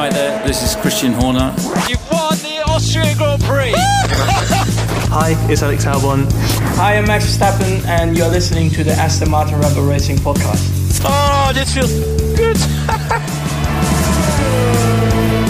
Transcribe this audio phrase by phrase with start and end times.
[0.00, 1.54] Hi there, this is Christian Horner.
[1.86, 3.74] You've won the Austrian Grand Prix.
[5.12, 6.26] Hi, it's Alex Albon.
[6.76, 11.02] Hi, I'm Max Verstappen, and you're listening to the Aston Martin Red Bull Racing podcast.
[11.04, 12.29] Oh, this feels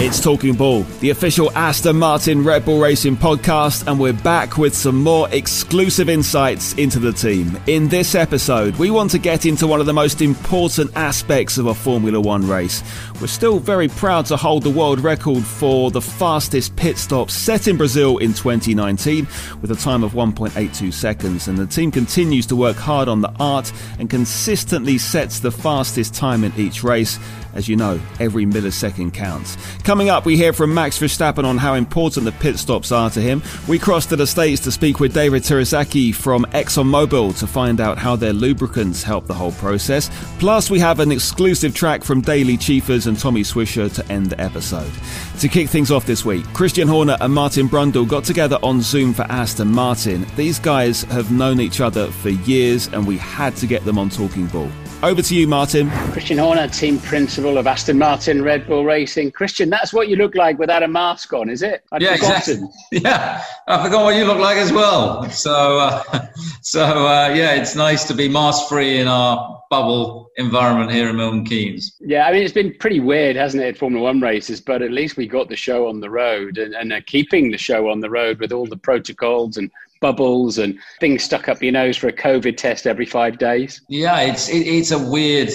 [0.03, 4.75] It's Talking Bull, the official Aston Martin Red Bull Racing podcast, and we're back with
[4.75, 7.55] some more exclusive insights into the team.
[7.67, 11.67] In this episode, we want to get into one of the most important aspects of
[11.67, 12.81] a Formula One race.
[13.21, 17.67] We're still very proud to hold the world record for the fastest pit stop set
[17.67, 19.27] in Brazil in 2019
[19.61, 23.31] with a time of 1.82 seconds, and the team continues to work hard on the
[23.39, 27.19] art and consistently sets the fastest time in each race.
[27.53, 29.57] As you know, every millisecond counts.
[29.91, 33.19] Coming up, we hear from Max Verstappen on how important the pit stops are to
[33.19, 33.43] him.
[33.67, 37.97] We cross to the States to speak with David Terasaki from ExxonMobil to find out
[37.97, 40.09] how their lubricants help the whole process.
[40.39, 44.39] Plus, we have an exclusive track from Daily Chiefers and Tommy Swisher to end the
[44.39, 44.93] episode.
[45.41, 49.13] To kick things off this week, Christian Horner and Martin Brundle got together on Zoom
[49.13, 50.25] for Aston Martin.
[50.37, 54.09] These guys have known each other for years, and we had to get them on
[54.09, 54.71] Talking Bull.
[55.03, 55.89] Over to you, Martin.
[56.11, 59.31] Christian Horner, team principal of Aston Martin Red Bull Racing.
[59.31, 61.83] Christian, that's what you look like without a mask on, is it?
[61.91, 62.65] I'd yeah, forgotten.
[62.65, 62.69] exactly.
[63.01, 65.27] Yeah, I forgot what you look like as well.
[65.31, 66.27] So, uh,
[66.61, 71.45] so uh, yeah, it's nice to be mask-free in our bubble environment here in Milton
[71.45, 71.97] Keynes.
[71.99, 74.61] Yeah, I mean, it's been pretty weird, hasn't it, Formula One races?
[74.61, 77.57] But at least we got the show on the road and, and are keeping the
[77.57, 81.71] show on the road with all the protocols and bubbles and things stuck up your
[81.71, 83.81] nose for a COVID test every five days?
[83.87, 85.49] Yeah, it's it, it's a weird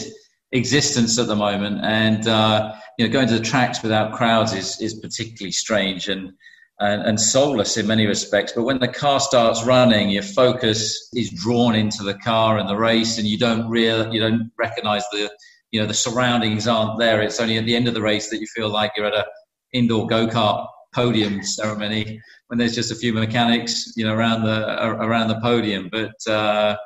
[0.52, 4.80] existence at the moment, and uh, you know, going to the tracks without crowds is
[4.80, 6.32] is particularly strange and,
[6.80, 8.52] and and soulless in many respects.
[8.52, 12.76] But when the car starts running, your focus is drawn into the car and the
[12.76, 15.30] race, and you don't real you don't recognise the
[15.72, 17.20] you know the surroundings aren't there.
[17.20, 19.26] It's only at the end of the race that you feel like you're at a
[19.72, 24.58] indoor go kart podium ceremony when there's just a few mechanics, you know, around the
[25.08, 25.90] around the podium.
[25.92, 26.76] But uh,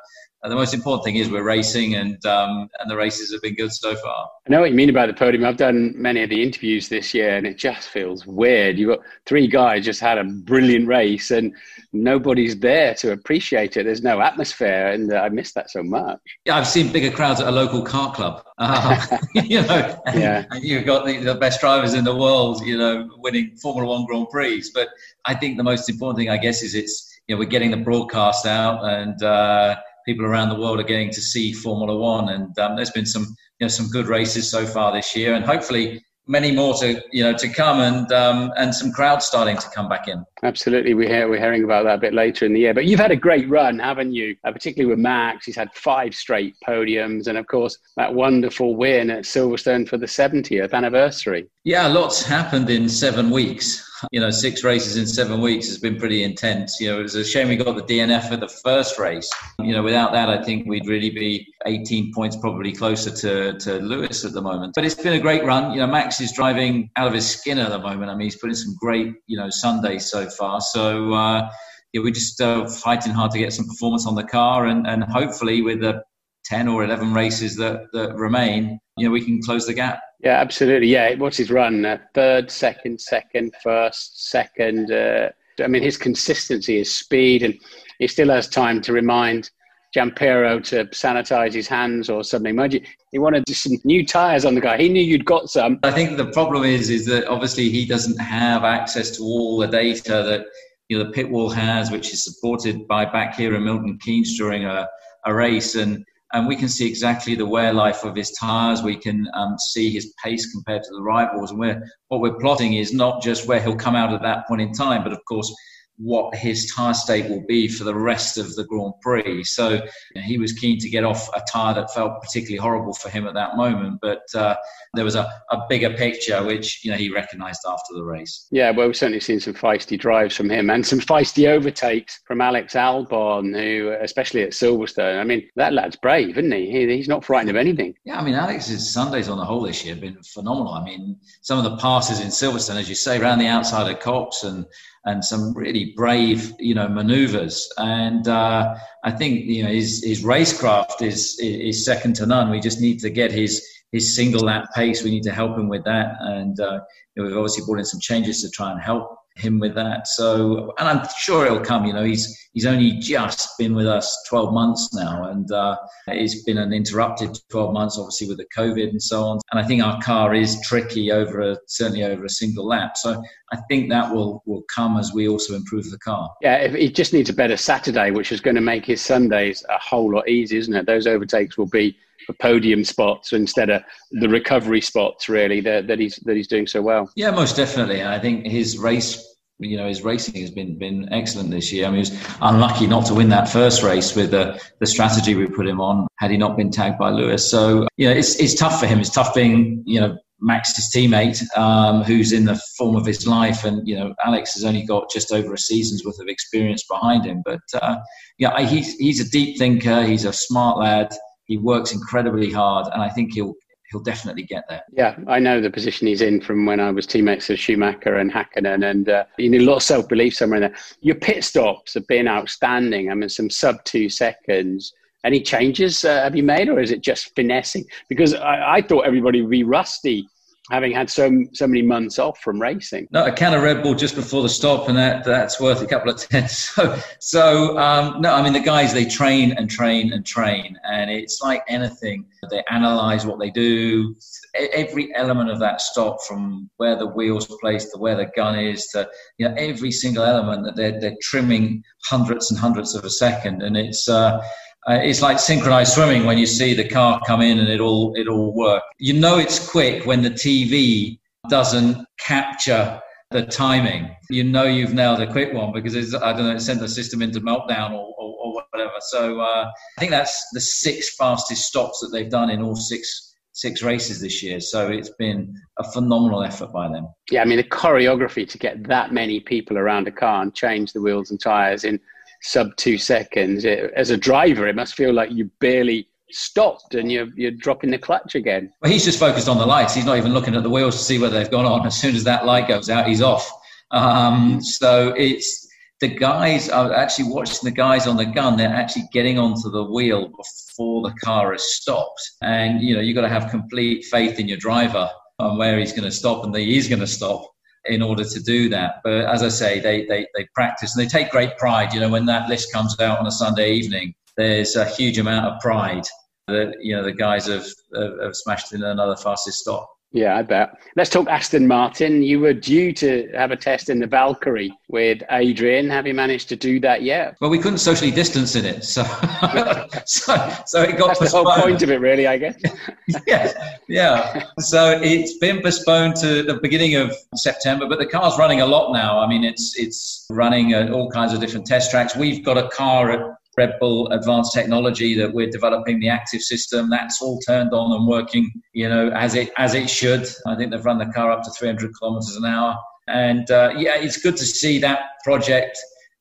[0.49, 3.71] the most important thing is we're racing, and um, and the races have been good
[3.71, 4.27] so far.
[4.47, 5.45] I know what you mean about the podium.
[5.45, 8.79] I've done many of the interviews this year, and it just feels weird.
[8.79, 11.53] You've got three guys just had a brilliant race, and
[11.93, 13.83] nobody's there to appreciate it.
[13.83, 16.19] There's no atmosphere, and I miss that so much.
[16.45, 18.43] Yeah, I've seen bigger crowds at a local car club.
[18.57, 20.45] Uh, you know, and, yeah.
[20.49, 24.05] and you've got the, the best drivers in the world, you know, winning Formula One
[24.05, 24.63] Grand Prix.
[24.73, 24.89] But
[25.25, 27.77] I think the most important thing, I guess, is it's you know we're getting the
[27.77, 29.21] broadcast out and.
[29.21, 29.75] Uh,
[30.05, 33.23] people around the world are getting to see Formula One, and um, there's been some
[33.59, 37.23] you know some good races so far this year, and hopefully many more to you
[37.23, 40.23] know to come, and um, and some crowds starting to come back in.
[40.43, 42.73] Absolutely, we hear, we're hearing about that a bit later in the year.
[42.73, 44.35] But you've had a great run, haven't you?
[44.43, 49.09] Uh, particularly with Max, he's had five straight podiums, and of course that wonderful win
[49.09, 51.47] at Silverstone for the 70th anniversary.
[51.63, 55.97] Yeah, lots happened in seven weeks you know, six races in seven weeks has been
[55.97, 56.79] pretty intense.
[56.79, 59.29] You know, it was a shame we got the DNF for the first race.
[59.59, 63.79] You know, without that, I think we'd really be 18 points probably closer to, to
[63.79, 64.73] Lewis at the moment.
[64.75, 65.71] But it's been a great run.
[65.71, 68.09] You know, Max is driving out of his skin at the moment.
[68.09, 70.61] I mean, he's putting some great, you know, Sundays so far.
[70.61, 71.49] So, uh,
[71.93, 75.03] yeah, we're just uh, fighting hard to get some performance on the car and, and
[75.03, 76.03] hopefully with the
[76.45, 80.01] 10 or 11 races that, that remain, you know, we can close the gap.
[80.23, 80.87] Yeah, absolutely.
[80.87, 81.83] Yeah, what's his run?
[81.83, 84.91] Uh, third, second, second, first, second.
[84.91, 87.55] Uh, I mean, his consistency, his speed, and
[87.99, 89.49] he still has time to remind
[89.93, 92.55] Gianpiero to sanitize his hands or something.
[92.55, 92.81] Mind you,
[93.11, 94.77] he wanted some new tires on the car.
[94.77, 95.79] He knew you'd got some.
[95.83, 99.67] I think the problem is, is that obviously he doesn't have access to all the
[99.67, 100.45] data that
[100.87, 104.37] you know the pit wall has, which is supported by back here in Milton Keynes
[104.37, 104.87] during a,
[105.25, 108.81] a race, and and we can see exactly the wear life of his tires.
[108.81, 111.51] We can um, see his pace compared to the rivals.
[111.51, 114.61] And we're, what we're plotting is not just where he'll come out at that point
[114.61, 115.53] in time, but of course,
[116.01, 119.43] what his tyre state will be for the rest of the Grand Prix.
[119.43, 119.79] So you
[120.15, 123.27] know, he was keen to get off a tyre that felt particularly horrible for him
[123.27, 123.99] at that moment.
[124.01, 124.55] But uh,
[124.93, 128.47] there was a, a bigger picture which you know he recognised after the race.
[128.51, 132.41] Yeah, well, we've certainly seen some feisty drives from him and some feisty overtakes from
[132.41, 136.71] Alex Albon, who, especially at Silverstone, I mean, that lad's brave, isn't he?
[136.71, 137.93] he he's not frightened of anything.
[138.05, 140.73] Yeah, I mean, Alex's Sundays on the whole this year have been phenomenal.
[140.73, 143.99] I mean, some of the passes in Silverstone, as you say, around the outside of
[143.99, 144.65] Copse and
[145.05, 147.71] and some really brave, you know, manoeuvres.
[147.77, 152.49] And uh, I think you know his his racecraft is is second to none.
[152.49, 155.03] We just need to get his his single lap pace.
[155.03, 156.15] We need to help him with that.
[156.19, 156.79] And uh,
[157.15, 160.07] you know, we've obviously brought in some changes to try and help him with that.
[160.07, 161.85] So, and I'm sure it'll come.
[161.85, 166.43] You know, he's he's only just been with us 12 months now, and uh, it's
[166.43, 169.39] been an interrupted 12 months, obviously with the COVID and so on.
[169.51, 172.97] And I think our car is tricky over a, certainly over a single lap.
[172.97, 176.29] So I think that will will come as we also improve the car.
[176.41, 179.77] Yeah, he just needs a better Saturday, which is going to make his Sundays a
[179.79, 180.85] whole lot easier, isn't it?
[180.85, 181.97] Those overtakes will be
[182.39, 183.81] podium spots instead of
[184.11, 187.09] the recovery spots really that, that he's that he's doing so well.
[187.15, 188.03] Yeah, most definitely.
[188.03, 189.27] I think his race
[189.61, 191.85] you know his racing has been been excellent this year.
[191.85, 195.35] I mean, he was unlucky not to win that first race with the the strategy
[195.35, 196.07] we put him on.
[196.19, 198.99] Had he not been tagged by Lewis, so you know it's it's tough for him.
[198.99, 203.63] It's tough being you know Max's teammate, um, who's in the form of his life,
[203.63, 207.25] and you know Alex has only got just over a season's worth of experience behind
[207.25, 207.43] him.
[207.45, 207.97] But uh,
[208.39, 210.03] yeah, he's he's a deep thinker.
[210.03, 211.13] He's a smart lad.
[211.51, 213.55] He works incredibly hard, and I think he'll
[213.89, 214.83] he'll definitely get there.
[214.93, 218.31] Yeah, I know the position he's in from when I was teammates with Schumacher and
[218.31, 220.79] Hakkinen, and uh, you need a lot of self belief somewhere in there.
[221.01, 223.11] Your pit stops have been outstanding.
[223.11, 224.93] I mean, some sub two seconds.
[225.25, 227.83] Any changes uh, have you made, or is it just finessing?
[228.07, 230.29] Because I, I thought everybody would be rusty
[230.71, 233.07] having had so so many months off from racing.
[233.11, 235.85] No, a can of Red Bull just before the stop, and that that's worth a
[235.85, 236.57] couple of tens.
[236.57, 241.11] So, so um, no, I mean the guys they train and train and train, and
[241.11, 242.25] it's like anything.
[242.49, 244.15] They analyze what they do.
[244.55, 248.87] Every element of that stop, from where the wheels placed to where the gun is,
[248.87, 249.07] to
[249.37, 253.61] you know every single element that they're they're trimming hundreds and hundreds of a second,
[253.61, 254.07] and it's.
[254.07, 254.41] Uh,
[254.89, 258.13] uh, it's like synchronized swimming when you see the car come in and it all
[258.15, 258.83] it all work.
[258.97, 261.19] You know it's quick when the TV
[261.49, 264.15] doesn't capture the timing.
[264.29, 266.89] You know you've nailed a quick one because it's I don't know it sent the
[266.89, 268.95] system into meltdown or, or, or whatever.
[269.09, 273.35] So uh, I think that's the six fastest stops that they've done in all six
[273.53, 274.59] six races this year.
[274.59, 277.07] So it's been a phenomenal effort by them.
[277.29, 280.93] Yeah, I mean the choreography to get that many people around a car and change
[280.93, 281.99] the wheels and tires in
[282.41, 283.65] sub two seconds.
[283.65, 287.91] It, as a driver, it must feel like you barely stopped and you're, you're dropping
[287.91, 288.71] the clutch again.
[288.81, 289.93] Well, he's just focused on the lights.
[289.93, 291.85] He's not even looking at the wheels to see whether they've gone on.
[291.85, 293.49] As soon as that light goes out, he's off.
[293.91, 295.67] Um, so it's
[295.99, 296.69] the guys.
[296.69, 298.57] I actually watching the guys on the gun.
[298.57, 302.21] They're actually getting onto the wheel before the car has stopped.
[302.41, 305.91] And you know you've got to have complete faith in your driver on where he's
[305.91, 307.50] going to stop and that he's going to stop
[307.85, 309.01] in order to do that.
[309.03, 311.93] But as I say, they, they, they practice and they take great pride.
[311.93, 315.45] You know, when that list comes out on a Sunday evening, there's a huge amount
[315.45, 316.05] of pride
[316.47, 319.89] that, you know, the guys have, have, have smashed in another fastest stop.
[320.13, 320.71] Yeah, I bet.
[320.97, 322.21] Let's talk Aston Martin.
[322.21, 325.89] You were due to have a test in the Valkyrie with Adrian.
[325.89, 327.37] Have you managed to do that yet?
[327.39, 329.03] Well, we couldn't socially distance in it, so
[330.05, 331.47] so, so it got That's postponed.
[331.47, 332.61] the whole point of it, really, I guess.
[333.27, 334.43] yeah, yeah.
[334.59, 338.91] So it's been postponed to the beginning of September, but the car's running a lot
[338.91, 339.17] now.
[339.17, 342.17] I mean, it's it's running at all kinds of different test tracks.
[342.17, 346.89] We've got a car at Red Bull Advanced Technology that we're developing the active system.
[346.89, 350.27] That's all turned on and working, you know, as it as it should.
[350.47, 353.95] I think they've run the car up to 300 kilometers an hour, and uh, yeah,
[353.97, 355.77] it's good to see that project,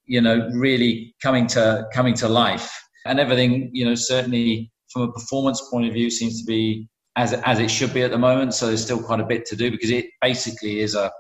[0.07, 2.77] you know, really coming to coming to life.
[3.07, 7.33] And everything, you know, certainly from a performance point of view, seems to be as
[7.33, 8.55] as it should be at the moment.
[8.55, 11.11] So there's still quite a bit to do because it basically is a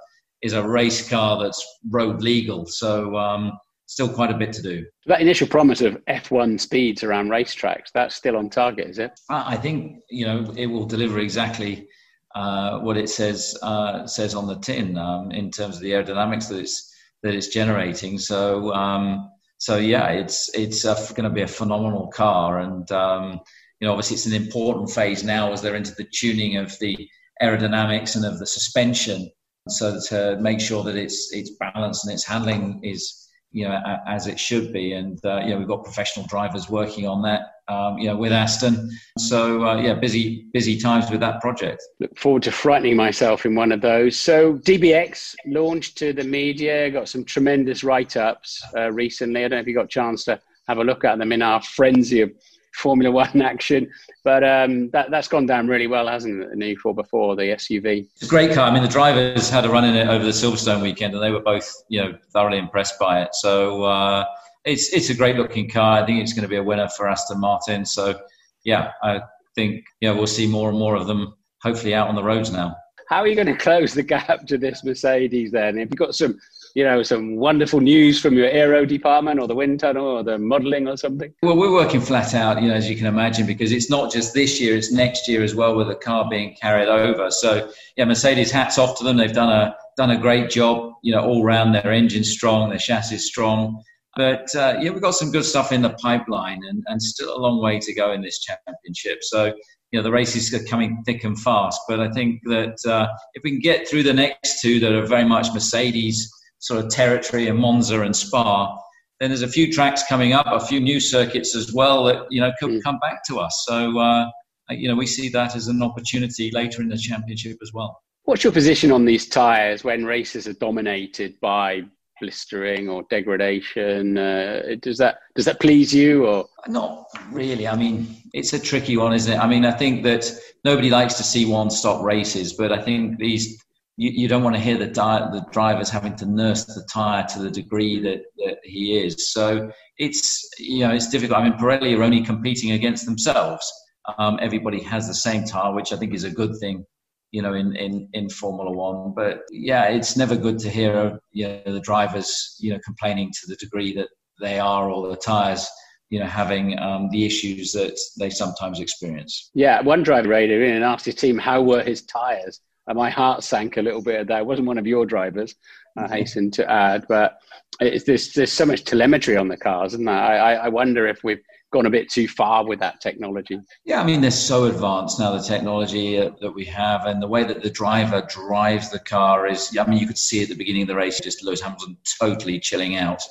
[0.42, 2.66] is a race car that's road legal.
[2.66, 3.52] So um,
[3.90, 4.86] still quite a bit to do.
[5.06, 9.18] That initial promise of F1 speeds around racetracks, that's still on target, is it?
[9.28, 11.88] I think you know it will deliver exactly
[12.36, 16.48] uh, what it says uh, says on the tin um, in terms of the aerodynamics
[16.48, 16.88] that it's
[17.24, 18.18] that it's generating.
[18.20, 23.40] So um, so yeah, it's it's going to be a phenomenal car, and um,
[23.80, 26.96] you know obviously it's an important phase now as they're into the tuning of the
[27.42, 29.28] aerodynamics and of the suspension,
[29.68, 34.26] so to make sure that it's it's balanced and its handling is you know, as
[34.26, 34.92] it should be.
[34.92, 38.32] And, uh, you know, we've got professional drivers working on that, um, you know, with
[38.32, 38.90] Aston.
[39.18, 41.82] So, uh, yeah, busy, busy times with that project.
[41.98, 44.18] Look forward to frightening myself in one of those.
[44.18, 49.44] So, DBX launched to the media, got some tremendous write ups uh, recently.
[49.44, 51.42] I don't know if you got a chance to have a look at them in
[51.42, 52.30] our frenzy of
[52.74, 53.90] Formula One action.
[54.24, 56.50] But um, that, that's gone down really well, hasn't it?
[56.50, 58.08] The new 4x4, the SUV.
[58.12, 58.68] It's a great car.
[58.68, 61.30] I mean, the drivers had a run in it over the Silverstone weekend, and they
[61.30, 63.34] were both, you know, thoroughly impressed by it.
[63.34, 64.24] So uh,
[64.64, 66.02] it's it's a great looking car.
[66.02, 67.84] I think it's going to be a winner for Aston Martin.
[67.84, 68.20] So
[68.64, 69.20] yeah, I
[69.54, 72.76] think know we'll see more and more of them hopefully out on the roads now.
[73.08, 75.78] How are you going to close the gap to this Mercedes then?
[75.78, 76.38] Have you got some
[76.74, 80.38] you know, some wonderful news from your aero department or the wind tunnel or the
[80.38, 81.32] modelling or something?
[81.42, 84.34] Well, we're working flat out, you know, as you can imagine, because it's not just
[84.34, 87.30] this year; it's next year as well, with the car being carried over.
[87.30, 89.16] So, yeah, Mercedes, hats off to them.
[89.16, 91.74] They've done a done a great job, you know, all round.
[91.74, 93.82] Their engine's strong, their chassis strong.
[94.16, 97.38] But uh, yeah, we've got some good stuff in the pipeline, and, and still a
[97.38, 99.18] long way to go in this championship.
[99.22, 99.52] So
[99.92, 101.80] you know the races are coming thick and fast.
[101.88, 105.06] But I think that uh, if we can get through the next two that are
[105.06, 108.78] very much Mercedes sort of territory and Monza and Spa,
[109.18, 112.40] then there's a few tracks coming up, a few new circuits as well that you
[112.40, 112.82] know could mm.
[112.82, 113.64] come back to us.
[113.66, 114.26] So uh,
[114.70, 118.00] you know we see that as an opportunity later in the championship as well.
[118.24, 121.82] What's your position on these tyres when races are dominated by
[122.20, 124.16] blistering or degradation?
[124.16, 127.68] Uh, does that does that please you or not really?
[127.68, 129.38] I mean, it's a tricky one, isn't it?
[129.38, 130.30] I mean, I think that
[130.64, 133.62] nobody likes to see one stop races, but I think these
[134.00, 137.24] you, you don't want to hear the, di- the drivers having to nurse the tire
[137.28, 139.32] to the degree that, that he is.
[139.32, 141.38] So it's you know it's difficult.
[141.38, 143.70] I mean, Pirelli are only competing against themselves.
[144.18, 146.84] Um, everybody has the same tire, which I think is a good thing
[147.32, 149.12] you know, in, in, in Formula One.
[149.14, 153.46] But yeah, it's never good to hear you know, the drivers, you know, complaining to
[153.46, 154.08] the degree that
[154.40, 155.68] they are, or the tyres,
[156.08, 159.50] you know, having um, the issues that they sometimes experience.
[159.54, 162.60] Yeah, one driver radio in and asked his team how were his tyres,
[162.90, 164.40] and my heart sank a little bit at that.
[164.40, 165.54] It wasn't one of your drivers,
[165.96, 167.38] I hasten to add, but
[167.78, 171.40] it's, there's there's so much telemetry on the cars, and I, I wonder if we've
[171.72, 173.60] gone a bit too far with that technology.
[173.84, 177.28] Yeah, I mean, they're so advanced now, the technology uh, that we have, and the
[177.28, 180.56] way that the driver drives the car is, I mean, you could see at the
[180.56, 183.22] beginning of the race, just Lewis Hamilton totally chilling out.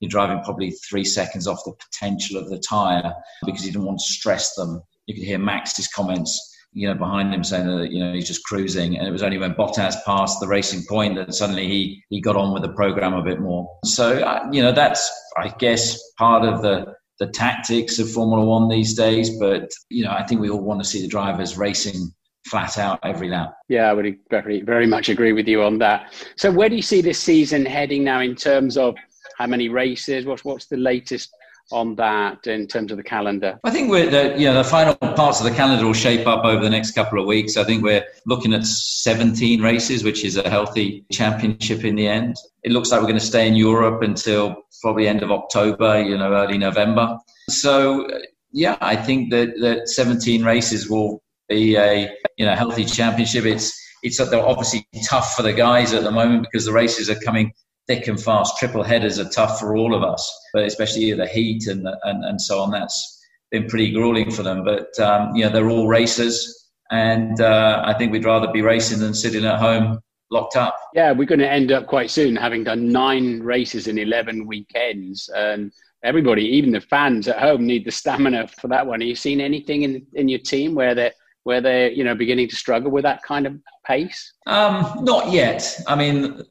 [0.00, 3.14] You're driving probably three seconds off the potential of the tyre
[3.46, 4.82] because he didn't want to stress them.
[5.06, 8.44] You could hear Max's comments you know, behind him saying that you know he's just
[8.44, 12.20] cruising, and it was only when Bottas passed the racing point that suddenly he he
[12.20, 13.66] got on with the program a bit more.
[13.86, 14.18] So
[14.52, 19.38] you know that's I guess part of the the tactics of Formula One these days.
[19.38, 22.12] But you know, I think we all want to see the drivers racing
[22.44, 23.54] flat out every lap.
[23.70, 26.12] Yeah, I would very very much agree with you on that.
[26.36, 28.94] So where do you see this season heading now in terms of
[29.38, 30.26] how many races?
[30.26, 31.30] What's what's the latest
[31.72, 33.58] on that in terms of the calendar?
[33.64, 36.44] I think we're the, you know, the final parts of the calendar will shape up
[36.44, 37.56] over the next couple of weeks.
[37.56, 42.36] I think we're looking at 17 races, which is a healthy championship in the end.
[42.62, 46.16] It looks like we're going to stay in Europe until probably end of October, you
[46.16, 47.18] know, early November.
[47.48, 48.08] So,
[48.52, 53.44] yeah, I think that, that 17 races will be a, you know, healthy championship.
[53.44, 57.52] It's, it's obviously tough for the guys at the moment because the races are coming
[57.86, 58.58] thick and fast.
[58.58, 62.40] Triple headers are tough for all of us, but especially the heat and and, and
[62.40, 62.70] so on.
[62.70, 64.64] That's been pretty grueling for them.
[64.64, 69.00] But um, you know, they're all racers, and uh, I think we'd rather be racing
[69.00, 70.00] than sitting at home
[70.30, 70.76] locked up.
[70.94, 75.28] Yeah, we're going to end up quite soon having done nine races in eleven weekends,
[75.34, 75.72] and
[76.04, 79.00] everybody, even the fans at home, need the stamina for that one.
[79.00, 81.12] Have you seen anything in in your team where they're
[81.44, 84.32] where they're you know beginning to struggle with that kind of pace?
[84.46, 85.80] Um, not yet.
[85.86, 86.42] I mean,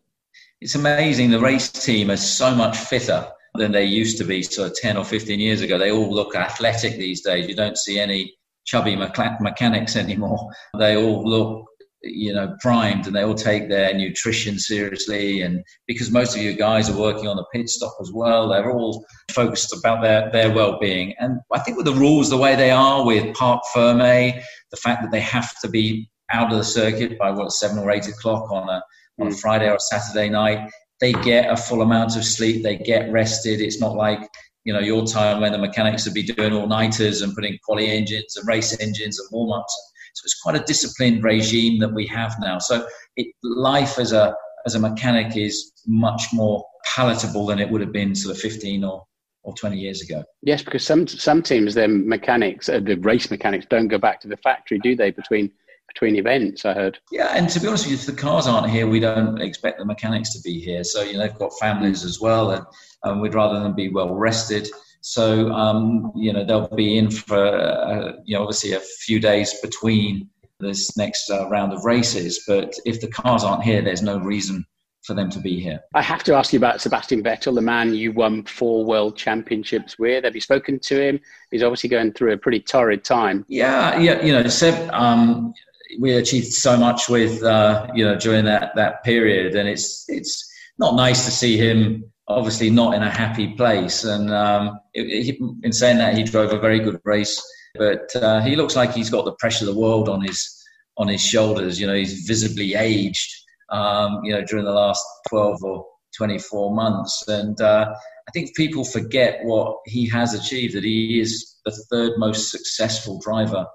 [0.61, 1.31] it's amazing.
[1.31, 5.05] The race team are so much fitter than they used to be of 10 or
[5.05, 5.77] 15 years ago.
[5.77, 7.47] They all look athletic these days.
[7.47, 8.33] You don't see any
[8.65, 10.49] chubby mechanics anymore.
[10.77, 11.65] They all look,
[12.01, 15.41] you know, primed and they all take their nutrition seriously.
[15.41, 18.71] And because most of you guys are working on the pit stop as well, they're
[18.71, 21.13] all focused about their, their well being.
[21.19, 25.01] And I think with the rules the way they are with Parc Ferme, the fact
[25.03, 28.51] that they have to be out of the circuit by what, seven or eight o'clock
[28.51, 28.81] on a
[29.19, 29.39] on a mm.
[29.39, 30.69] Friday or a Saturday night.
[31.01, 32.63] They get a full amount of sleep.
[32.63, 33.61] They get rested.
[33.61, 34.19] It's not like
[34.63, 37.87] you know your time when the mechanics would be doing all nighters and putting quali
[37.87, 39.91] engines and race engines and warm ups.
[40.15, 42.59] So it's quite a disciplined regime that we have now.
[42.59, 44.33] So it, life as a
[44.65, 48.83] as a mechanic is much more palatable than it would have been sort of 15
[48.83, 49.05] or
[49.43, 50.23] or 20 years ago.
[50.41, 54.27] Yes, because some some teams, their mechanics, uh, the race mechanics, don't go back to
[54.27, 55.11] the factory, do they?
[55.11, 55.51] Between
[55.95, 56.65] between events.
[56.65, 56.99] I heard.
[57.11, 59.79] Yeah, and to be honest with you, if the cars aren't here, we don't expect
[59.79, 60.83] the mechanics to be here.
[60.83, 62.65] So you know they've got families as well, and
[63.03, 64.67] um, we'd rather them be well rested.
[65.01, 69.59] So um, you know they'll be in for uh, you know obviously a few days
[69.61, 72.43] between this next uh, round of races.
[72.47, 74.65] But if the cars aren't here, there's no reason
[75.03, 75.79] for them to be here.
[75.93, 79.99] I have to ask you about Sebastian Vettel, the man you won four world championships
[79.99, 80.23] with.
[80.23, 81.19] Have you spoken to him?
[81.51, 83.45] He's obviously going through a pretty torrid time.
[83.47, 85.53] Yeah, yeah, you know, Seb, um,
[85.99, 90.51] we achieved so much with uh, you know during that that period, and it's it's
[90.77, 94.03] not nice to see him obviously not in a happy place.
[94.03, 97.39] And um, it, it, in saying that, he drove a very good race,
[97.75, 100.63] but uh, he looks like he's got the pressure of the world on his
[100.97, 101.79] on his shoulders.
[101.79, 103.31] You know, he's visibly aged.
[103.69, 105.85] Um, you know, during the last twelve or
[106.15, 107.23] 24 months.
[107.27, 107.93] And uh,
[108.27, 113.19] I think people forget what he has achieved, that he is the third most successful
[113.23, 113.65] driver,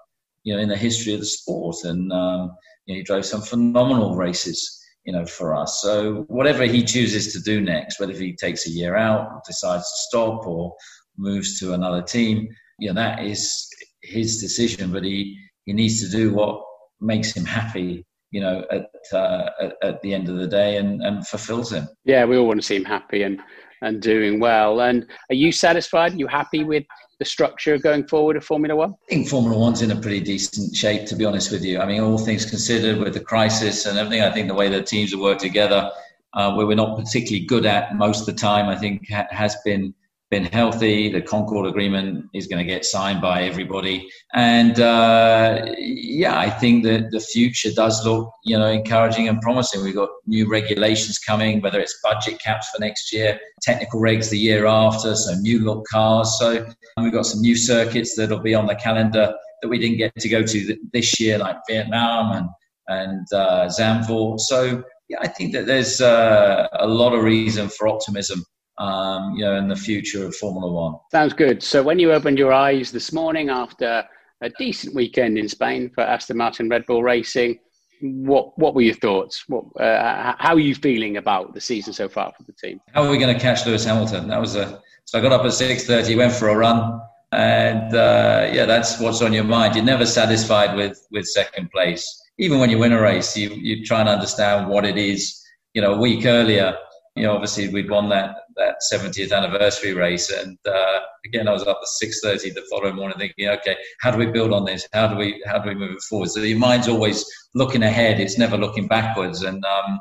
[0.45, 1.77] you know, in the history of the sport.
[1.85, 2.53] And um,
[2.87, 5.81] you know, he drove some phenomenal races, you know, for us.
[5.83, 9.97] So whatever he chooses to do next, whether he takes a year out, decides to
[10.09, 10.75] stop or
[11.17, 13.69] moves to another team, you know, that is
[14.03, 16.63] his decision, but he, he needs to do what
[17.01, 21.03] makes him happy you know, at, uh, at, at the end of the day, and,
[21.03, 21.89] and fulfills him.
[22.05, 23.41] Yeah, we all want to see him happy and
[23.83, 24.81] and doing well.
[24.81, 26.13] And are you satisfied?
[26.13, 26.85] Are you happy with
[27.21, 28.95] the structure going forward of Formula One?
[29.09, 31.79] I think Formula One's in a pretty decent shape, to be honest with you.
[31.79, 34.83] I mean, all things considered, with the crisis and everything, I think the way the
[34.83, 35.91] teams have worked together,
[36.33, 39.55] uh, where we're not particularly good at most of the time, I think ha- has
[39.67, 39.95] been
[40.31, 41.11] been healthy.
[41.11, 46.85] The Concord Agreement is going to get signed by everybody, and uh, yeah, I think
[46.85, 49.83] that the future does look, you know, encouraging and promising.
[49.83, 54.39] We've got new regulations coming, whether it's budget caps for next year, technical regs the
[54.39, 56.39] year after, so new look cars.
[56.39, 56.65] So
[56.97, 60.29] we've got some new circuits that'll be on the calendar that we didn't get to
[60.29, 62.49] go to this year, like Vietnam and
[62.89, 64.41] and uh, Zandvoort.
[64.41, 68.45] So yeah, I think that there's uh, a lot of reason for optimism
[68.81, 70.95] um, you know, in the future of Formula One.
[71.13, 71.63] Sounds good.
[71.63, 74.05] So when you opened your eyes this morning after
[74.41, 77.59] a decent weekend in Spain for Aston Martin Red Bull Racing,
[78.01, 79.45] what what were your thoughts?
[79.47, 82.81] What, uh, how are you feeling about the season so far for the team?
[82.95, 84.27] How are we going to catch Lewis Hamilton?
[84.29, 86.99] That was a so I got up at six thirty, went for a run,
[87.33, 89.75] and uh, yeah, that's what's on your mind.
[89.75, 92.03] You're never satisfied with with second place,
[92.39, 93.37] even when you win a race.
[93.37, 95.37] You you try and understand what it is.
[95.75, 96.77] You know, a week earlier,
[97.15, 101.63] you know, obviously we'd won that that 70th anniversary race, and uh, again, I was
[101.63, 104.87] up at 6:30 the following morning, thinking, okay, how do we build on this?
[104.93, 106.31] How do we how do we move it forward?
[106.31, 107.25] So your mind's always
[107.55, 109.43] looking ahead; it's never looking backwards.
[109.43, 110.01] And um,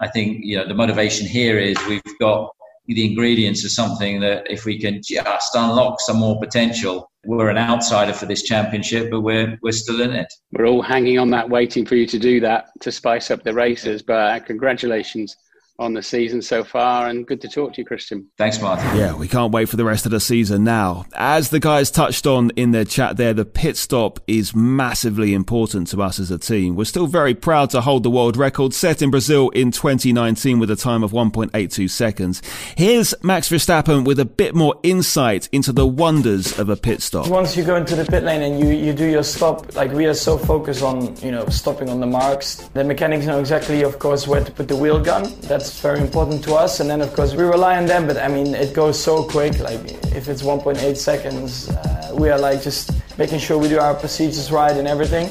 [0.00, 2.50] I think you know the motivation here is we've got
[2.86, 7.58] the ingredients of something that if we can just unlock some more potential, we're an
[7.58, 10.32] outsider for this championship, but we're we're still in it.
[10.52, 13.54] We're all hanging on that, waiting for you to do that to spice up the
[13.54, 14.02] races.
[14.02, 15.36] But uh, congratulations
[15.80, 17.08] on the season so far.
[17.08, 18.28] And good to talk to you, Christian.
[18.36, 18.96] Thanks, Martin.
[18.96, 21.06] Yeah, we can't wait for the rest of the season now.
[21.14, 25.88] As the guys touched on in their chat there, the pit stop is massively important
[25.88, 26.76] to us as a team.
[26.76, 30.70] We're still very proud to hold the world record set in Brazil in 2019 with
[30.70, 32.42] a time of 1.82 seconds.
[32.76, 37.28] Here's Max Verstappen with a bit more insight into the wonders of a pit stop.
[37.28, 40.04] Once you go into the pit lane and you, you do your stop, like we
[40.04, 43.98] are so focused on, you know, stopping on the marks, the mechanics know exactly, of
[43.98, 45.32] course, where to put the wheel gun.
[45.40, 46.80] That's very important to us.
[46.80, 48.06] And then, of course, we rely on them.
[48.06, 49.60] But I mean, it goes so quick.
[49.60, 49.80] Like,
[50.16, 54.50] if it's 1.8 seconds, uh, we are like just making sure we do our procedures
[54.50, 55.30] right and everything.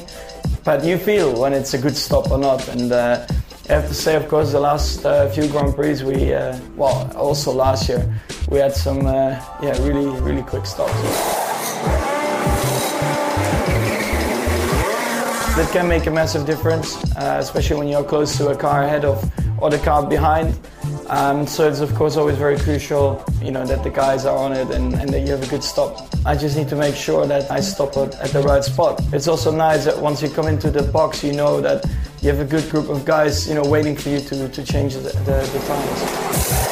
[0.64, 2.66] But you feel when it's a good stop or not.
[2.68, 3.26] And uh,
[3.68, 7.10] I have to say, of course, the last uh, few Grand Prix, we, uh, well,
[7.16, 8.02] also last year,
[8.48, 10.92] we had some, uh, yeah, really, really quick stops.
[15.56, 19.04] That can make a massive difference, uh, especially when you're close to a car ahead
[19.04, 19.22] of
[19.60, 20.58] or the car behind.
[21.08, 24.52] Um, so it's of course always very crucial, you know, that the guys are on
[24.52, 26.08] it and, and that you have a good stop.
[26.24, 29.00] I just need to make sure that I stop at, at the right spot.
[29.12, 31.84] It's also nice that once you come into the box, you know that
[32.22, 34.94] you have a good group of guys, you know, waiting for you to, to change
[34.94, 36.70] the, the, the times.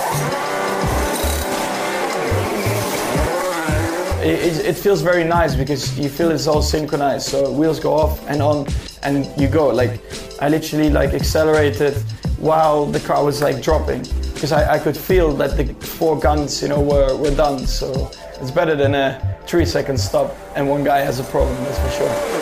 [4.21, 7.27] It, it, feels very nice because you feel it's all synchronized.
[7.27, 8.67] So wheels go off and on,
[9.03, 9.69] and you go.
[9.69, 10.03] Like
[10.41, 11.95] I literally like accelerated
[12.39, 14.03] while the car was like dropping.
[14.35, 17.67] Because I, I could feel that the four guns you know were, were done.
[17.67, 21.79] So it's better than a three second stop and one guy has a problem that's
[21.79, 22.38] for sure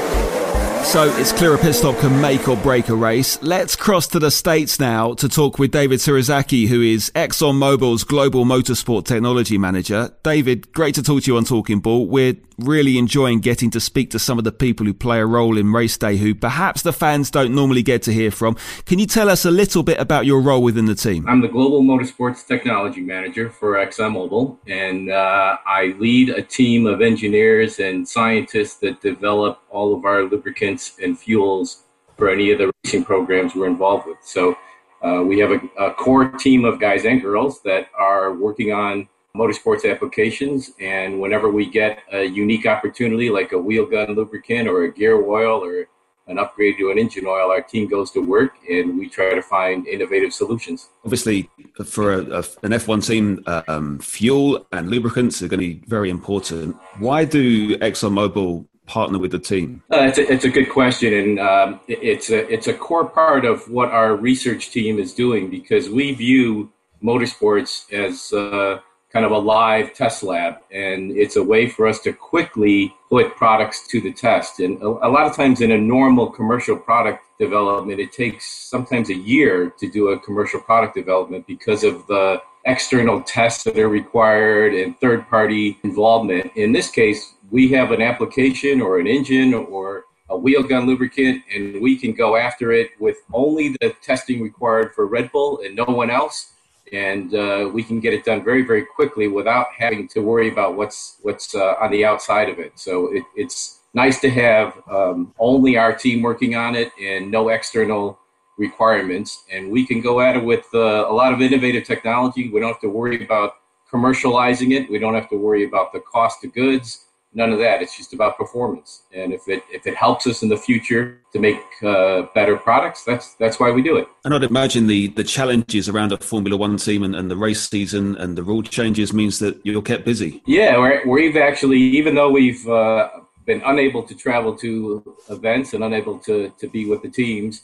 [0.87, 3.43] so it's clear a pit stop can make or break a race.
[3.43, 8.45] Let's cross to the States now to talk with David Terezaki, who is ExxonMobil's Global
[8.45, 10.13] Motorsport Technology Manager.
[10.23, 12.07] David, great to talk to you on Talking Bull.
[12.07, 15.59] We're really enjoying getting to speak to some of the people who play a role
[15.59, 18.57] in race day who perhaps the fans don't normally get to hear from.
[18.87, 21.29] Can you tell us a little bit about your role within the team?
[21.29, 27.03] I'm the Global Motorsports Technology Manager for ExxonMobil, and uh, I lead a team of
[27.03, 31.85] engineers and scientists that develop all of our lubricants and fuels
[32.17, 34.19] for any of the racing programs we're involved with.
[34.23, 34.57] So
[35.03, 39.09] uh, we have a, a core team of guys and girls that are working on
[39.37, 40.73] motorsports applications.
[40.81, 45.23] And whenever we get a unique opportunity, like a wheel gun lubricant or a gear
[45.23, 45.89] oil or
[46.29, 49.43] an upgrade to an engine oil, our team goes to work and we try to
[49.43, 50.89] find innovative solutions.
[51.05, 51.49] Obviously,
[51.85, 56.11] for a, a, an F1 team, um, fuel and lubricants are going to be very
[56.11, 56.75] important.
[56.99, 59.83] Why do ExxonMobil partner with the team?
[59.93, 63.45] Uh, it's, a, it's a good question, and um, it's a it's a core part
[63.45, 66.73] of what our research team is doing because we view
[67.03, 68.81] motorsports as uh,
[69.13, 73.37] kind of a live test lab, and it's a way for us to quickly put
[73.37, 74.61] products to the test.
[74.61, 79.11] And a, a, lot of times in a normal commercial product development, it takes sometimes
[79.11, 83.89] a year to do a commercial product development because of the external tests that are
[83.89, 86.51] required and third party involvement.
[86.57, 91.43] In this case, we have an application or an engine or a wheel gun lubricant,
[91.55, 95.77] and we can go after it with only the testing required for Red Bull and
[95.77, 96.53] no one else
[96.93, 100.77] and uh, we can get it done very very quickly without having to worry about
[100.77, 105.35] what's what's uh, on the outside of it so it, it's nice to have um,
[105.39, 108.19] only our team working on it and no external
[108.57, 112.61] requirements and we can go at it with uh, a lot of innovative technology we
[112.61, 113.55] don't have to worry about
[113.93, 117.83] commercializing it we don't have to worry about the cost of goods none of that.
[117.83, 119.03] It's just about performance.
[119.13, 123.05] And if it if it helps us in the future to make uh, better products,
[123.05, 124.09] that's that's why we do it.
[124.25, 127.69] And I'd imagine the the challenges around a Formula One team and, and the race
[127.69, 130.43] season and the rule changes means that you're kept busy.
[130.47, 133.09] Yeah, we're, we've actually even though we've uh,
[133.45, 137.63] been unable to travel to events and unable to to be with the teams,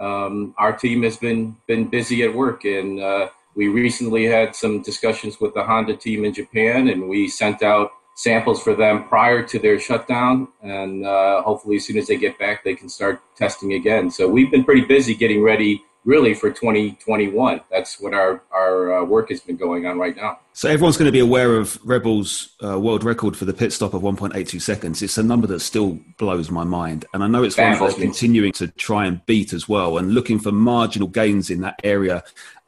[0.00, 3.00] um, our team has been been busy at work and.
[3.00, 7.62] Uh, we recently had some discussions with the Honda team in Japan, and we sent
[7.62, 12.16] out samples for them prior to their shutdown, and uh, hopefully, as soon as they
[12.16, 14.10] get back, they can start testing again.
[14.10, 17.60] So we've been pretty busy getting ready, really, for 2021.
[17.70, 20.40] That's what our our uh, work has been going on right now.
[20.52, 23.72] So everyone's going to be aware of Red Bull's uh, world record for the pit
[23.72, 25.02] stop of 1.82 seconds.
[25.02, 28.52] It's a number that still blows my mind, and I know it's one that's continuing
[28.52, 32.22] to try and beat as well, and looking for marginal gains in that area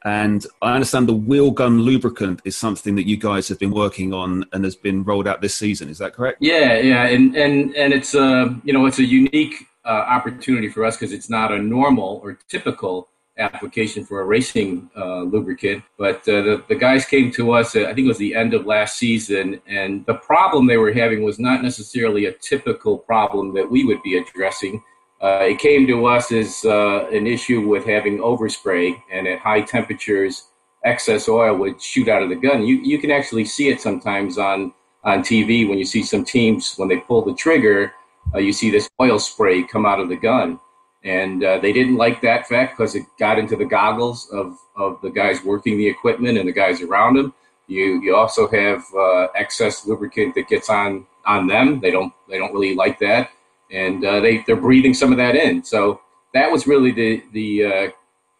[0.07, 4.13] and I understand the wheel gun lubricant is something that you guys have been working
[4.13, 5.89] on and has been rolled out this season.
[5.89, 6.37] Is that correct?
[6.39, 10.85] Yeah, yeah, and and and it's a you know it's a unique uh, opportunity for
[10.85, 15.83] us because it's not a normal or typical application for a racing uh, lubricant.
[15.97, 18.53] But uh, the, the guys came to us, uh, I think it was the end
[18.53, 23.53] of last season, and the problem they were having was not necessarily a typical problem
[23.55, 24.83] that we would be addressing.
[25.21, 29.61] Uh, it came to us as uh, an issue with having overspray, and at high
[29.61, 30.47] temperatures,
[30.83, 32.63] excess oil would shoot out of the gun.
[32.63, 34.73] You you can actually see it sometimes on
[35.03, 37.93] on TV when you see some teams when they pull the trigger,
[38.35, 40.59] you see this oil spray come out of the gun,
[41.07, 44.99] and uh, they didn't like that fact because it got into the goggles of of
[45.01, 47.33] the guys working the equipment and the guys around them.
[47.67, 51.79] You you also have uh, excess lubricant that gets on on them.
[51.79, 53.29] They don't they don't really like that
[53.71, 55.63] and uh, they they're breathing some of that in.
[55.63, 56.01] So
[56.33, 57.91] that was really the the uh,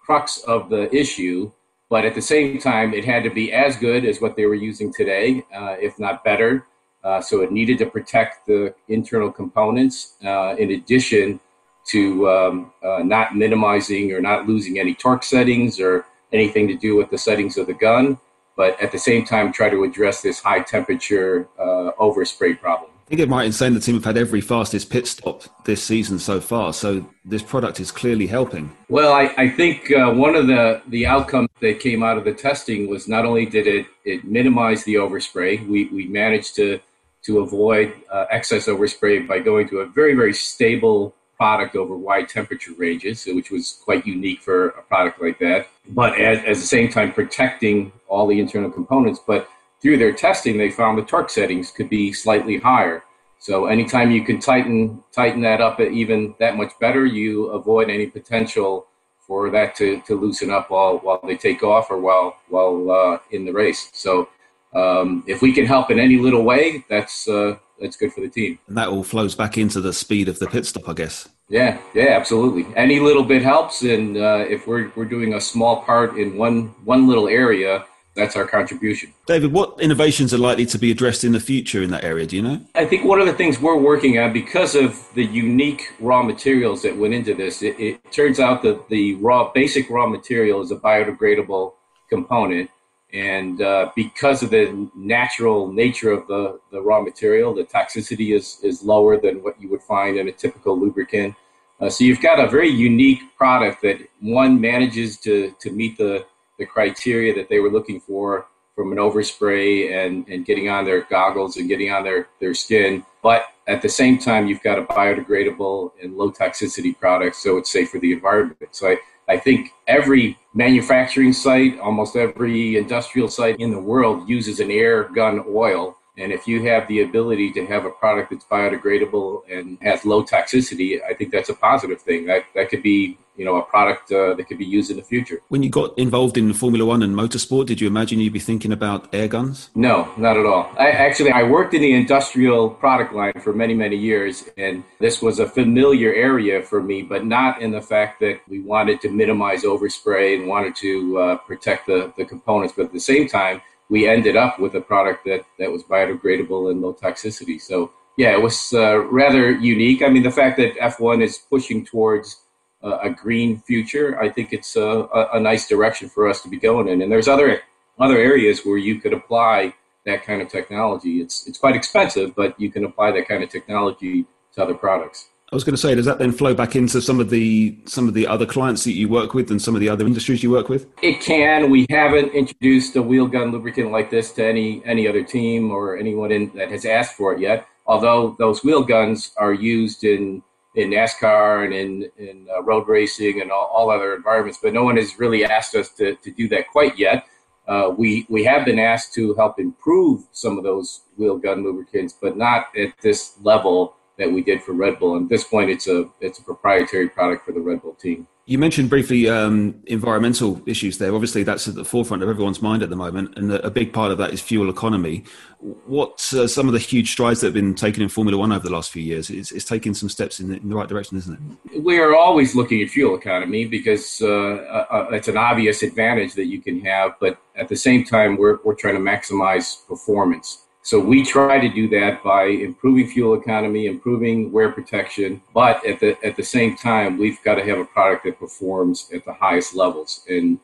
[0.06, 1.52] crux of the issue.
[1.90, 4.56] But at the same time, it had to be as good as what they were
[4.56, 6.66] using today, uh, if not better.
[7.02, 11.40] Uh, so it needed to protect the internal components, in addition
[11.88, 16.96] to um, uh, not minimizing or not losing any torque settings or anything to do
[16.96, 18.18] with the settings of the gun.
[18.56, 22.90] But at the same time, try to address this high temperature overspray problem.
[23.08, 25.82] I think it might in saying the team have had every fastest pit stop this
[25.82, 26.74] season so far.
[26.74, 28.76] So this product is clearly helping.
[28.90, 32.34] Well, I, I think uh, one of the, the outcomes that came out of the
[32.34, 36.82] testing was not only did it, it minimize the overspray, we, we managed to,
[37.24, 42.28] to avoid uh, excess overspray by going to a very, very stable product over wide
[42.28, 45.68] temperature ranges, which was quite unique for a product like that.
[45.90, 49.20] But at, at the same time, protecting all the internal components.
[49.26, 49.48] But
[49.82, 53.04] through their testing, they found the torque settings could be slightly higher.
[53.40, 58.08] So anytime you can tighten tighten that up even that much better, you avoid any
[58.08, 58.88] potential
[59.20, 63.20] for that to, to loosen up while while they take off or while while uh,
[63.30, 63.90] in the race.
[63.94, 64.30] So
[64.74, 68.30] um, if we can help in any little way, that's uh, that's good for the
[68.30, 68.60] team.
[68.68, 71.30] And that all flows back into the speed of the pit stop, I guess.
[71.50, 72.66] Yeah, yeah, absolutely.
[72.76, 76.76] Any little bit helps, and uh, if we're we're doing a small part in one
[76.84, 77.86] one little area
[78.18, 79.14] that's our contribution.
[79.28, 82.26] David, what innovations are likely to be addressed in the future in that area?
[82.26, 82.60] Do you know?
[82.74, 86.82] I think one of the things we're working on, because of the unique raw materials
[86.82, 90.72] that went into this, it, it turns out that the raw, basic raw material is
[90.72, 91.74] a biodegradable
[92.10, 92.72] component.
[93.14, 98.60] And uh, because of the natural nature of the, the raw material, the toxicity is,
[98.64, 101.36] is lower than what you would find in a typical lubricant.
[101.80, 106.26] Uh, so you've got a very unique product that one manages to, to meet the
[106.58, 111.02] the criteria that they were looking for from an overspray and, and getting on their
[111.02, 113.04] goggles and getting on their, their skin.
[113.24, 117.72] But at the same time, you've got a biodegradable and low toxicity product, so it's
[117.72, 118.70] safe for the environment.
[118.72, 124.60] So I, I think every manufacturing site, almost every industrial site in the world uses
[124.60, 125.97] an air gun oil.
[126.18, 130.24] And if you have the ability to have a product that's biodegradable and has low
[130.24, 132.26] toxicity, I think that's a positive thing.
[132.26, 135.04] That, that could be you know a product uh, that could be used in the
[135.04, 135.42] future.
[135.50, 138.72] When you got involved in Formula One and motorsport, did you imagine you'd be thinking
[138.72, 139.70] about air guns?
[139.76, 140.72] No, not at all.
[140.78, 145.22] I actually I worked in the industrial product line for many many years, and this
[145.22, 149.10] was a familiar area for me, but not in the fact that we wanted to
[149.10, 153.62] minimize overspray and wanted to uh, protect the the components, but at the same time
[153.90, 157.60] we ended up with a product that, that was biodegradable and low toxicity.
[157.60, 160.02] So yeah, it was uh, rather unique.
[160.02, 162.42] I mean, the fact that F1 is pushing towards
[162.84, 166.58] uh, a green future, I think it's a, a, nice direction for us to be
[166.58, 167.02] going in.
[167.02, 167.62] And there's other
[168.00, 169.74] other areas where you could apply
[170.06, 171.22] that kind of technology.
[171.22, 175.30] It's it's quite expensive, but you can apply that kind of technology to other products.
[175.52, 178.08] I was going to say, does that then flow back into some of the some
[178.08, 180.52] of the other clients that you work with and some of the other industries you
[180.52, 180.88] work with?
[181.02, 181.70] It can.
[181.70, 185.98] We haven't introduced a wheel gun lubricant like this to any any other team or
[185.98, 190.44] anyone in, that has asked for it yet although those wheel guns are used in
[190.76, 194.84] in NASCAR and in, in uh, road racing and all, all, other environments, but no
[194.84, 197.26] one has really asked us to, to do that quite yet.
[197.68, 202.14] Uh, we we have been asked to help improve some of those wheel gun lubricants,
[202.22, 205.16] but not at this level that we did for Red Bull.
[205.16, 208.28] And at this point, it's a it's a proprietary product for the Red Bull team.
[208.50, 211.14] You mentioned briefly um, environmental issues there.
[211.14, 214.10] Obviously, that's at the forefront of everyone's mind at the moment, and a big part
[214.10, 215.26] of that is fuel economy.
[215.60, 218.64] What uh, some of the huge strides that have been taken in Formula One over
[218.64, 219.30] the last few years?
[219.30, 221.84] It's, it's taking some steps in the, in the, right direction, isn't it?
[221.84, 226.46] We are always looking at fuel economy because uh, uh, it's an obvious advantage that
[226.46, 230.67] you can have, but at the same time, we're, we're trying to maximize performance.
[230.88, 236.00] So we try to do that by improving fuel economy, improving wear protection, but at
[236.00, 239.34] the at the same time, we've got to have a product that performs at the
[239.34, 240.58] highest levels and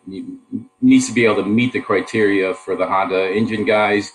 [0.82, 4.14] needs to be able to meet the criteria for the Honda engine guys.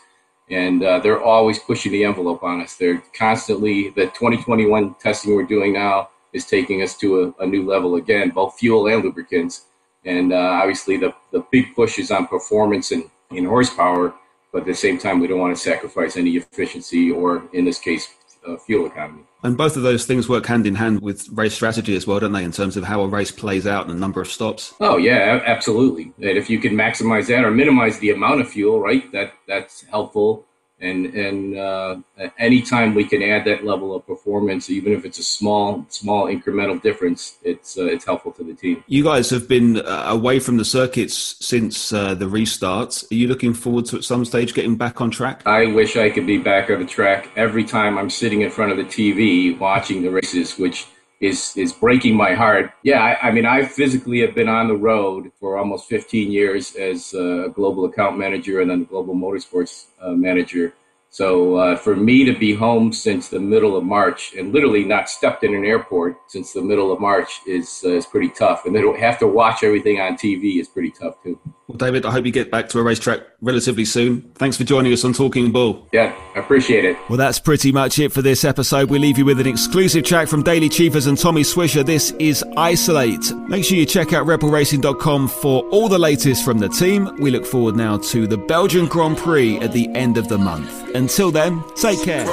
[0.49, 2.77] And uh, they're always pushing the envelope on us.
[2.77, 7.69] They're constantly the 2021 testing we're doing now is taking us to a, a new
[7.69, 9.67] level again, both fuel and lubricants.
[10.07, 14.15] And uh, obviously, the the big push is on performance and, and horsepower
[14.53, 17.79] but at the same time, we don't want to sacrifice any efficiency or, in this
[17.79, 18.09] case,
[18.47, 19.23] uh, fuel economy.
[19.43, 22.33] And both of those things work hand in hand with race strategy as well, don't
[22.33, 24.75] they, in terms of how a race plays out and the number of stops?
[24.81, 26.13] Oh yeah, absolutely.
[26.17, 29.83] And if you can maximize that or minimize the amount of fuel, right, that that's
[29.83, 30.48] helpful
[30.81, 31.97] and and uh,
[32.39, 36.81] anytime we can add that level of performance, even if it's a small small incremental
[36.81, 38.85] difference, it's uh, it's helpful to the team.
[38.87, 43.05] You guys have been uh, away from the circuits since uh, the restart.
[43.11, 45.43] Are you looking forward to at some stage getting back on track?
[45.47, 48.73] I wish I could be back on the track every time I'm sitting in front
[48.73, 50.87] of the TV watching the races, which
[51.21, 52.73] is is breaking my heart.
[52.83, 56.77] Yeah, I, I, mean, I physically have been on the road for almost 15 years
[56.77, 60.75] as a global account manager and then global motorsports uh, manager.
[61.11, 65.09] So uh, for me to be home since the middle of March and literally not
[65.09, 68.67] stepped in an airport since the middle of March is uh, is pretty tough.
[68.67, 71.39] And then have to watch everything on TV is pretty tough too.
[71.69, 74.23] Well, David, I hope you get back to a racetrack relatively soon.
[74.37, 75.87] Thanks for joining us on Talking Bull.
[75.93, 76.97] Yeah, I appreciate it.
[77.11, 78.89] Well, that's pretty much it for this episode.
[78.89, 81.85] We leave you with an exclusive track from Daily Chiefers and Tommy Swisher.
[81.85, 83.35] This is Isolate.
[83.49, 87.15] Make sure you check out redbullracing.com for all the latest from the team.
[87.21, 90.89] We look forward now to the Belgian Grand Prix at the end of the month.
[90.99, 92.25] Until then, take care.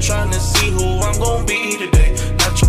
[0.00, 2.14] trying to see who I'm gonna be today.
[2.38, 2.62] Not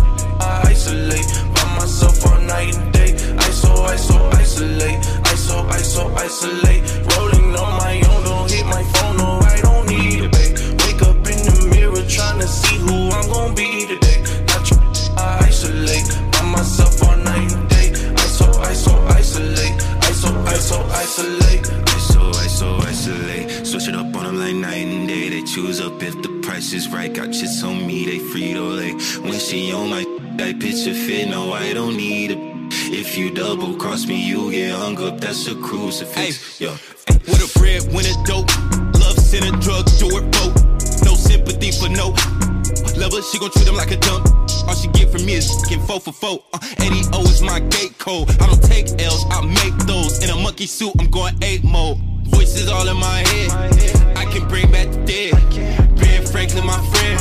[0.66, 1.28] isolate
[1.76, 3.12] myself all night and day.
[3.46, 5.00] ISO, ISO, isolate.
[5.32, 6.82] ISO, ISO, isolate.
[7.16, 10.22] Rolling on my own, don't hit my phone, no, I don't need.
[10.82, 14.07] Wake up in the mirror, trying to see who I'm gonna be today.
[25.66, 25.78] And day.
[25.78, 27.12] They choose up if the price is right.
[27.12, 28.92] Got chits on me, they Frito Lay.
[29.22, 30.04] When she on my
[30.36, 32.38] that picture fit, no, I don't need it.
[32.90, 35.20] If you double cross me, you get hung up.
[35.20, 36.60] That's a crucifix.
[36.60, 36.72] Ay, Yo.
[36.72, 38.48] Ay, with a bread, when a dope.
[39.00, 40.54] Love send a drug to boat.
[41.04, 42.14] No sympathy for no.
[42.96, 44.26] Love her, she gon' treat him like a dump.
[44.68, 46.44] All she get from me is fucking four for four.
[46.52, 46.96] Uh, 80
[47.30, 48.30] is my gate code.
[48.40, 50.22] I don't take L's, I make those.
[50.22, 51.98] In a monkey suit, I'm going eight mode.
[52.28, 53.50] Voices all in my head.
[54.16, 55.96] I can bring back the dead.
[55.96, 57.18] Ben Franklin, my friend.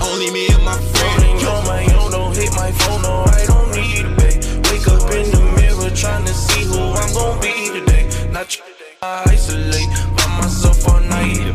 [0.00, 1.40] Only me and my friend.
[1.40, 4.42] You're my own, don't hit my phone, no, I don't need it, babe.
[4.70, 8.04] Wake up in the mirror, trying to see who I'm gonna be today.
[8.30, 8.62] Not you,
[9.02, 9.88] I isolate.
[10.16, 11.53] By myself all night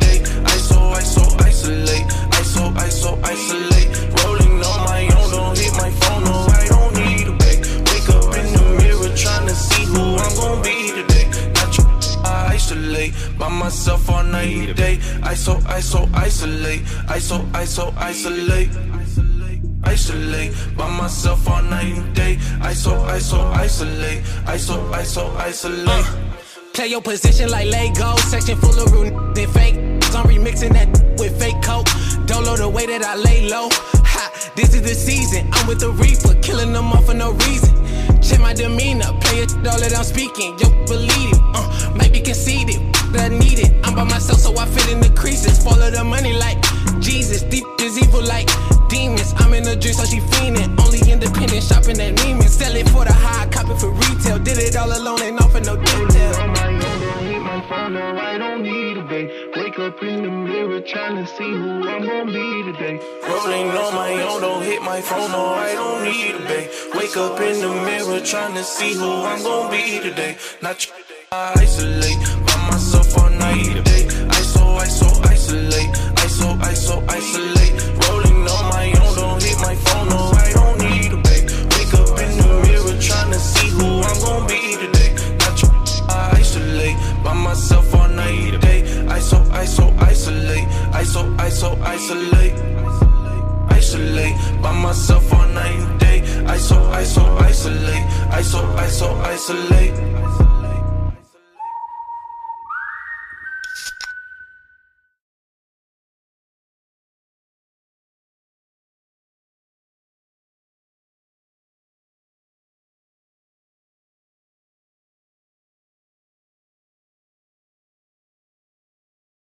[16.69, 16.83] isolate.
[17.07, 18.69] Iso, iso, isolate.
[19.83, 22.35] Isolate by myself all night and day.
[22.61, 25.89] Iso, iso, isolate, iso, iso, isolate.
[25.89, 26.15] Uh,
[26.73, 29.75] play your position like Lego, section full of rude and fake.
[30.15, 31.87] I'm remixing that with fake coke.
[32.25, 33.69] Dolo the way that I lay low.
[33.71, 35.47] Ha, this is the season.
[35.51, 37.73] I'm with the reaper, killing them off for no reason.
[38.21, 40.57] Check my demeanor, play it all that I'm speaking.
[40.59, 43.71] Yo, believe it, uh, might be conceited, but I need it.
[43.83, 45.63] I'm by myself, so I fit in the creases.
[45.63, 46.57] Follow the money like
[46.99, 47.41] Jesus.
[47.43, 48.49] Deep is evil like
[48.89, 49.33] demons.
[49.37, 50.79] I'm in a dream, so she fiending.
[50.79, 52.47] Only independent shopping at Neiman.
[52.47, 54.39] Sell it for the high, copy for retail.
[54.39, 56.99] Did it all alone, ain't offer no detail
[57.69, 59.29] find out I don't need a babe.
[59.55, 62.97] Wake up in the mirror trying to see who I'm gonna be today.
[63.27, 66.69] Rolling on my own, don't hit my phone, no, I don't need a babe.
[66.95, 70.37] Wake up in the mirror trying to see who I'm gonna be today.
[70.61, 70.77] Not
[71.31, 72.38] I isolate by
[72.71, 74.05] myself all night today.
[74.29, 75.91] I so, I so isolate,
[76.23, 77.73] I so, I so isolate.
[78.03, 81.45] Rolling on my own, don't hit my phone, no, I don't need a babe.
[81.73, 85.69] Wake up in the mirror trying to see who I'm gonna be today Got you,
[86.09, 86.97] I isolate.
[87.23, 88.81] by myself all night day.
[89.07, 92.53] I so, I so isolate, I so, I so isolate,
[93.69, 96.19] isolate by myself all night day.
[96.45, 100.48] I so, I so isolate, I so, I so isolate.